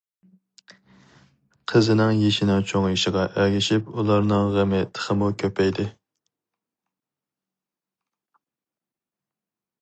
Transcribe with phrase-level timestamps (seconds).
[1.73, 5.87] قىزىنىڭ يېشىنىڭ چوڭىيىشىغا ئەگىشىپ ئۇلارنىڭ غېمى تېخىمۇ كۆپەيدى.